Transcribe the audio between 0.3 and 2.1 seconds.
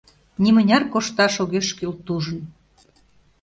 Нимыняр кошташ огеш кӱл